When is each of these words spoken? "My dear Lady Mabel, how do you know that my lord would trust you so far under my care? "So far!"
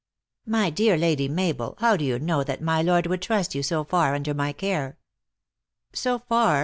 "My 0.47 0.71
dear 0.71 0.97
Lady 0.97 1.27
Mabel, 1.27 1.75
how 1.77 1.95
do 1.95 2.03
you 2.03 2.17
know 2.17 2.43
that 2.43 2.59
my 2.59 2.81
lord 2.81 3.05
would 3.05 3.21
trust 3.21 3.53
you 3.53 3.61
so 3.61 3.83
far 3.83 4.15
under 4.15 4.33
my 4.33 4.51
care? 4.51 4.97
"So 5.93 6.17
far!" 6.17 6.59